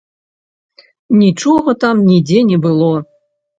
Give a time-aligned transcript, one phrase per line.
[1.21, 2.91] Нічога там нідзе не было.